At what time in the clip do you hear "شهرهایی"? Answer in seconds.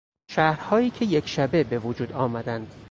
0.29-0.89